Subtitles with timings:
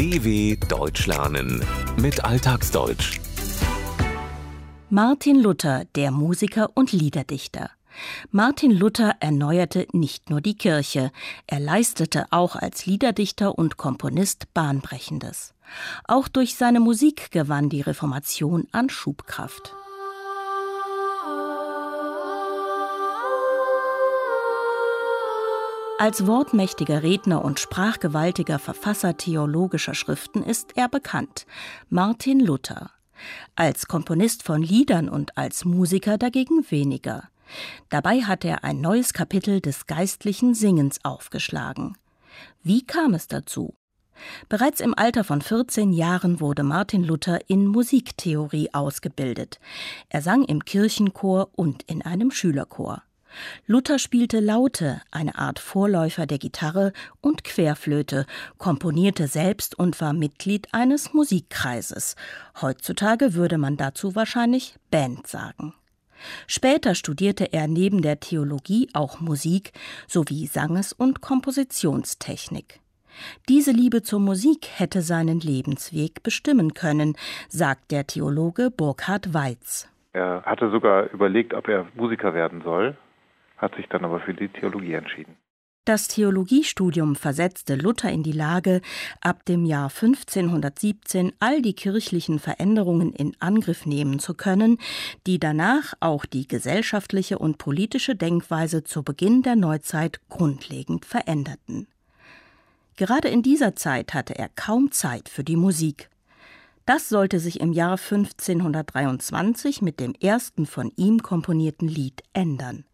[0.00, 1.62] DW Deutsch lernen
[1.98, 3.20] mit Alltagsdeutsch.
[4.88, 7.68] Martin Luther, der Musiker und Liederdichter.
[8.30, 11.12] Martin Luther erneuerte nicht nur die Kirche,
[11.46, 15.52] er leistete auch als Liederdichter und Komponist Bahnbrechendes.
[16.08, 19.74] Auch durch seine Musik gewann die Reformation an Schubkraft.
[26.00, 31.44] Als wortmächtiger Redner und sprachgewaltiger Verfasser theologischer Schriften ist er bekannt.
[31.90, 32.90] Martin Luther.
[33.54, 37.24] Als Komponist von Liedern und als Musiker dagegen weniger.
[37.90, 41.98] Dabei hat er ein neues Kapitel des geistlichen Singens aufgeschlagen.
[42.62, 43.74] Wie kam es dazu?
[44.48, 49.60] Bereits im Alter von 14 Jahren wurde Martin Luther in Musiktheorie ausgebildet.
[50.08, 53.02] Er sang im Kirchenchor und in einem Schülerchor.
[53.66, 58.26] Luther spielte Laute, eine Art Vorläufer der Gitarre, und Querflöte,
[58.58, 62.16] komponierte selbst und war Mitglied eines Musikkreises.
[62.60, 65.74] Heutzutage würde man dazu wahrscheinlich Band sagen.
[66.46, 69.72] Später studierte er neben der Theologie auch Musik
[70.06, 72.80] sowie Sanges- und Kompositionstechnik.
[73.48, 77.16] Diese Liebe zur Musik hätte seinen Lebensweg bestimmen können,
[77.48, 79.88] sagt der Theologe Burkhard Weiz.
[80.12, 82.96] Er hatte sogar überlegt, ob er Musiker werden soll,
[83.60, 85.36] hat sich dann aber für die Theologie entschieden.
[85.86, 88.82] Das Theologiestudium versetzte Luther in die Lage,
[89.22, 94.78] ab dem Jahr 1517 all die kirchlichen Veränderungen in Angriff nehmen zu können,
[95.26, 101.88] die danach auch die gesellschaftliche und politische Denkweise zu Beginn der Neuzeit grundlegend veränderten.
[102.96, 106.10] Gerade in dieser Zeit hatte er kaum Zeit für die Musik.
[106.84, 112.84] Das sollte sich im Jahr 1523 mit dem ersten von ihm komponierten Lied ändern.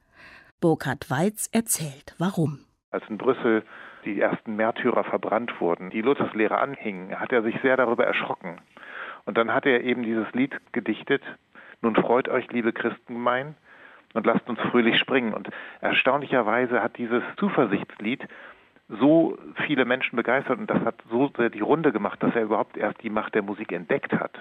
[0.61, 2.61] Burkhard Weiz erzählt, warum.
[2.91, 3.65] Als in Brüssel
[4.05, 8.61] die ersten Märtyrer verbrannt wurden, die Lutherslehre anhingen, hat er sich sehr darüber erschrocken.
[9.25, 11.23] Und dann hat er eben dieses Lied gedichtet,
[11.83, 13.55] Nun freut euch, liebe Christengemein,
[14.15, 15.35] und lasst uns fröhlich springen.
[15.35, 15.51] Und
[15.81, 18.27] erstaunlicherweise hat dieses Zuversichtslied
[18.89, 19.37] so
[19.67, 23.03] viele Menschen begeistert und das hat so sehr die Runde gemacht, dass er überhaupt erst
[23.03, 24.39] die Macht der Musik entdeckt hat.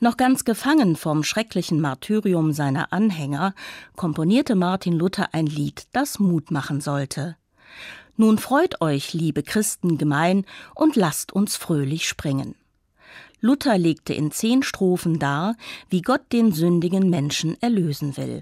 [0.00, 3.54] Noch ganz gefangen vom schrecklichen Martyrium seiner Anhänger,
[3.96, 7.36] komponierte Martin Luther ein Lied, das Mut machen sollte.
[8.16, 10.44] Nun freut euch, liebe Christen gemein,
[10.74, 12.54] und lasst uns fröhlich springen.
[13.40, 15.54] Luther legte in zehn Strophen dar,
[15.90, 18.40] wie Gott den sündigen Menschen erlösen will.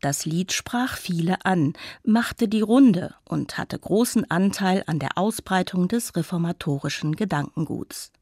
[0.00, 1.72] Das Lied sprach viele an,
[2.04, 8.12] machte die Runde und hatte großen Anteil an der Ausbreitung des reformatorischen Gedankenguts.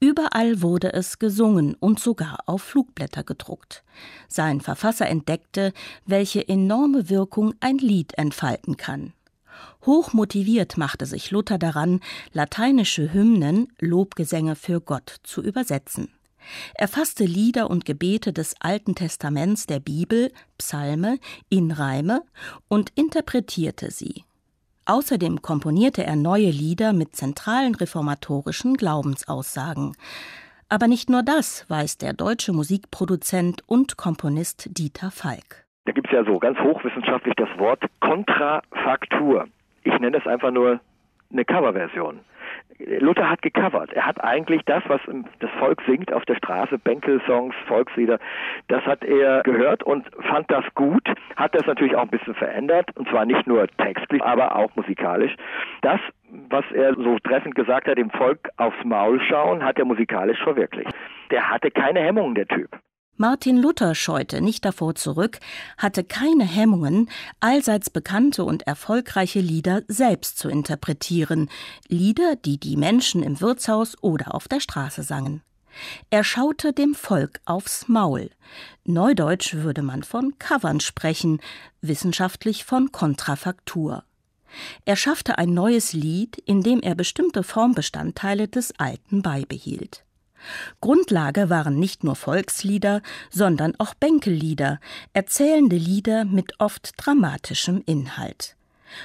[0.00, 3.84] Überall wurde es gesungen und sogar auf Flugblätter gedruckt.
[4.28, 5.72] Sein Verfasser entdeckte,
[6.06, 9.12] welche enorme Wirkung ein Lied entfalten kann.
[9.84, 12.00] Hochmotiviert machte sich Luther daran,
[12.32, 16.08] lateinische Hymnen, Lobgesänge für Gott zu übersetzen.
[16.74, 22.22] Er fasste Lieder und Gebete des Alten Testaments der Bibel, Psalme, in Reime
[22.68, 24.24] und interpretierte sie.
[24.84, 29.96] Außerdem komponierte er neue Lieder mit zentralen reformatorischen Glaubensaussagen.
[30.68, 35.66] Aber nicht nur das, weiß der deutsche Musikproduzent und Komponist Dieter Falk.
[35.84, 39.46] Da gibt es ja so ganz hochwissenschaftlich das Wort Kontrafaktur.
[39.84, 40.80] Ich nenne es einfach nur
[41.32, 42.20] eine Coverversion.
[42.78, 43.92] Luther hat gecovert.
[43.92, 45.00] Er hat eigentlich das, was
[45.38, 48.18] das Volk singt auf der Straße, Bänkel-Songs, Volkslieder,
[48.68, 51.06] das hat er gehört und fand das gut,
[51.36, 55.34] hat das natürlich auch ein bisschen verändert, und zwar nicht nur textlich, aber auch musikalisch.
[55.82, 56.00] Das,
[56.48, 60.92] was er so treffend gesagt hat, dem Volk aufs Maul schauen, hat er musikalisch verwirklicht.
[61.30, 62.70] Der hatte keine Hemmungen, der Typ.
[63.16, 65.38] Martin Luther scheute nicht davor zurück,
[65.76, 71.50] hatte keine Hemmungen, allseits bekannte und erfolgreiche Lieder selbst zu interpretieren,
[71.88, 75.42] Lieder, die die Menschen im Wirtshaus oder auf der Straße sangen.
[76.10, 78.30] Er schaute dem Volk aufs Maul.
[78.84, 81.40] Neudeutsch würde man von Covern sprechen,
[81.80, 84.04] wissenschaftlich von Kontrafaktur.
[84.84, 90.04] Er schaffte ein neues Lied, in dem er bestimmte Formbestandteile des alten beibehielt.
[90.80, 94.80] Grundlage waren nicht nur Volkslieder, sondern auch Bänkellieder,
[95.12, 98.56] erzählende Lieder mit oft dramatischem Inhalt.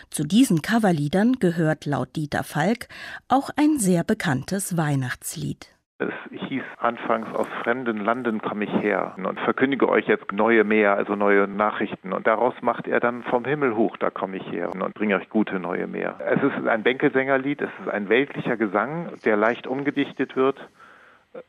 [0.10, 2.88] Zu diesen Coverliedern gehört laut Dieter Falk
[3.30, 5.74] auch ein sehr bekanntes Weihnachtslied.
[6.00, 10.94] Es hieß anfangs, aus fremden Landen komme ich her und verkündige euch jetzt neue Meer,
[10.94, 12.13] also neue Nachrichten.
[12.13, 15.28] Und daraus macht er dann vom Himmel hoch, da komme ich her und bringe euch
[15.30, 16.19] gute neue Meer.
[16.19, 20.60] Es ist ein Bänkelsängerlied, es ist ein weltlicher Gesang, der leicht umgedichtet wird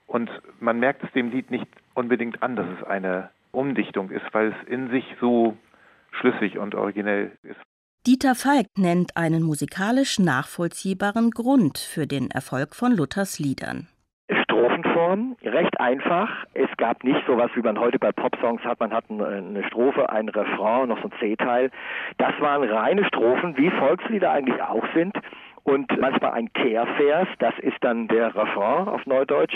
[0.06, 0.30] und
[0.60, 4.68] man merkt es dem Lied nicht unbedingt an, dass es eine Umdichtung ist, weil es
[4.68, 5.56] in sich so
[6.12, 7.60] schlüssig und originell ist.
[8.06, 13.88] Dieter Falk nennt einen musikalisch nachvollziehbaren Grund für den Erfolg von Luthers Liedern.
[14.44, 16.28] Strophenform, recht einfach.
[16.54, 18.80] Es gab nicht sowas, wie man heute bei Popsongs hat.
[18.80, 21.70] Man hat eine Strophe, einen Refrain, noch so ein C-Teil.
[22.18, 25.17] Das waren reine Strophen, wie Volkslieder eigentlich auch sind
[25.68, 29.54] und manchmal ein Kehrvers, das ist dann der Refrain auf Neudeutsch.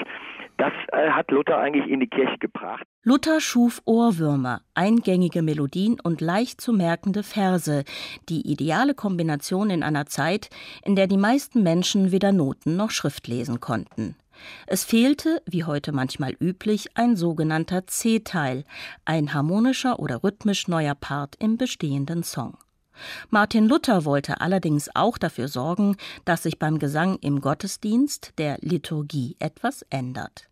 [0.59, 2.85] Das äh, hat Luther eigentlich in die Kirche gebracht.
[3.03, 7.85] Luther schuf Ohrwürmer, eingängige Melodien und leicht zu merkende Verse,
[8.29, 10.51] die ideale Kombination in einer Zeit,
[10.85, 14.15] in der die meisten Menschen weder Noten noch Schrift lesen konnten.
[14.67, 18.65] Es fehlte, wie heute manchmal üblich, ein sogenannter C-Teil,
[19.05, 22.59] ein harmonischer oder rhythmisch neuer Part im bestehenden Song.
[23.31, 29.37] Martin Luther wollte allerdings auch dafür sorgen, dass sich beim Gesang im Gottesdienst, der Liturgie,
[29.39, 30.49] etwas ändert.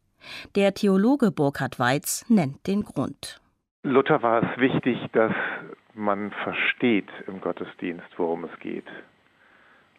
[0.55, 3.41] Der Theologe Burkhard Weiz nennt den Grund.
[3.83, 5.33] Luther war es wichtig, dass
[5.95, 8.87] man versteht im Gottesdienst, worum es geht.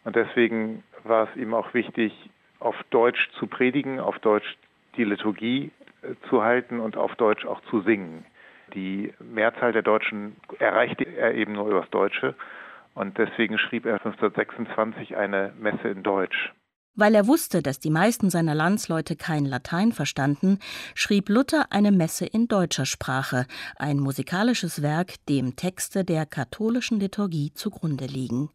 [0.04, 2.14] Und deswegen war es ihm auch wichtig,
[2.60, 4.58] auf Deutsch zu predigen, auf Deutsch
[4.98, 5.72] die Liturgie
[6.02, 8.26] äh, zu halten und auf Deutsch auch zu singen.
[8.74, 12.36] Die Mehrzahl der Deutschen erreichte er eben nur übers Deutsche.
[12.94, 16.52] Und deswegen schrieb er 1526 eine Messe in Deutsch.
[16.94, 20.60] Weil er wusste, dass die meisten seiner Landsleute kein Latein verstanden,
[20.94, 23.46] schrieb Luther eine Messe in deutscher Sprache,
[23.78, 28.50] ein musikalisches Werk, dem Texte der katholischen Liturgie zugrunde liegen.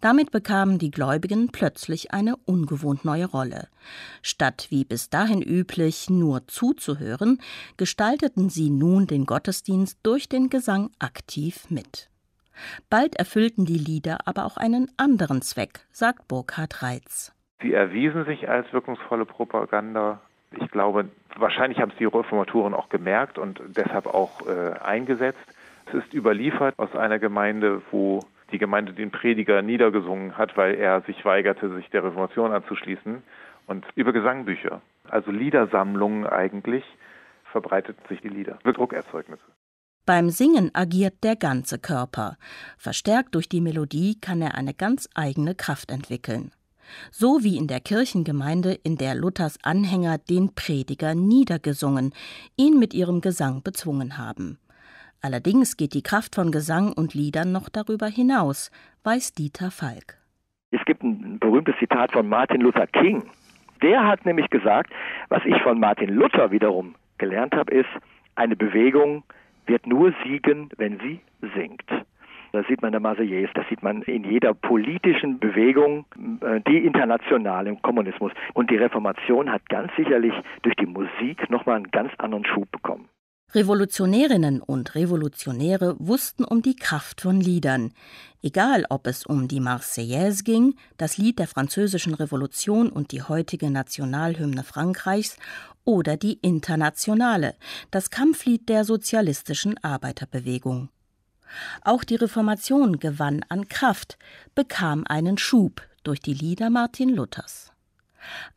[0.00, 3.68] Damit bekamen die Gläubigen plötzlich eine ungewohnt neue Rolle.
[4.22, 7.38] Statt wie bis dahin üblich nur zuzuhören,
[7.76, 12.08] gestalteten sie nun den Gottesdienst durch den Gesang aktiv mit.
[12.90, 17.32] Bald erfüllten die Lieder aber auch einen anderen Zweck, sagt Burkhard Reitz.
[17.62, 20.20] Sie erwiesen sich als wirkungsvolle Propaganda.
[20.60, 25.38] Ich glaube, wahrscheinlich haben es die Reformatoren auch gemerkt und deshalb auch äh, eingesetzt.
[25.86, 28.20] Es ist überliefert aus einer Gemeinde, wo
[28.52, 33.22] die Gemeinde den Prediger niedergesungen hat, weil er sich weigerte, sich der Reformation anzuschließen.
[33.66, 36.84] Und über Gesangbücher, also Liedersammlungen eigentlich,
[37.50, 39.42] verbreiteten sich die Lieder, Druckerzeugnisse.
[40.04, 42.36] Beim Singen agiert der ganze Körper.
[42.76, 46.50] Verstärkt durch die Melodie kann er eine ganz eigene Kraft entwickeln.
[47.12, 52.12] So wie in der Kirchengemeinde, in der Luthers Anhänger den Prediger niedergesungen,
[52.56, 54.58] ihn mit ihrem Gesang bezwungen haben.
[55.24, 58.72] Allerdings geht die Kraft von Gesang und Liedern noch darüber hinaus,
[59.04, 60.18] weiß Dieter Falk.
[60.72, 63.22] Es gibt ein berühmtes Zitat von Martin Luther King.
[63.82, 64.92] Der hat nämlich gesagt,
[65.28, 67.88] was ich von Martin Luther wiederum gelernt habe, ist,
[68.34, 69.22] eine Bewegung
[69.66, 71.20] wird nur siegen, wenn sie
[71.54, 71.84] singt.
[72.50, 76.04] Das sieht man in der Marseillaise, das sieht man in jeder politischen Bewegung,
[76.40, 78.32] äh, die international im Kommunismus.
[78.54, 83.08] Und die Reformation hat ganz sicherlich durch die Musik nochmal einen ganz anderen Schub bekommen.
[83.54, 87.92] Revolutionärinnen und Revolutionäre wussten um die Kraft von Liedern,
[88.40, 93.70] egal ob es um die Marseillaise ging, das Lied der französischen Revolution und die heutige
[93.70, 95.36] Nationalhymne Frankreichs,
[95.84, 97.56] oder die Internationale,
[97.90, 100.88] das Kampflied der sozialistischen Arbeiterbewegung.
[101.82, 104.16] Auch die Reformation gewann an Kraft,
[104.54, 107.71] bekam einen Schub durch die Lieder Martin Luthers.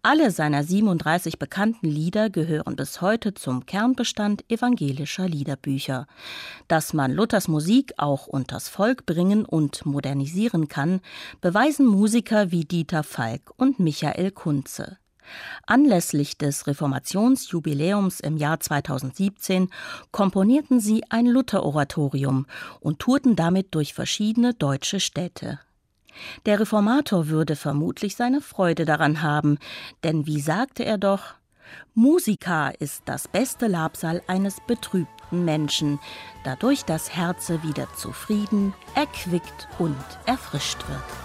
[0.02, 6.08] Alle seiner 37 bekannten Lieder gehören bis heute zum Kernbestand evangelischer Liederbücher.
[6.68, 11.02] Dass man Luthers Musik auch unters Volk bringen und modernisieren kann,
[11.42, 14.98] beweisen Musiker wie Dieter Falk und Michael Kunze.
[15.66, 19.70] Anlässlich des Reformationsjubiläums im Jahr 2017
[20.12, 22.46] komponierten sie ein Luther-Oratorium
[22.80, 25.60] und tourten damit durch verschiedene deutsche Städte.
[26.46, 29.58] Der Reformator würde vermutlich seine Freude daran haben,
[30.04, 31.36] denn wie sagte er doch,
[31.94, 36.00] Musika ist das beste Labsal eines betrübten Menschen,
[36.44, 39.96] dadurch das Herze wieder zufrieden, erquickt und
[40.26, 41.25] erfrischt wird.